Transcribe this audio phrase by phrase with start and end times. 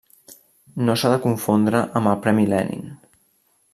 [0.87, 2.89] No s'ha de confondre amb el Premi Lenin.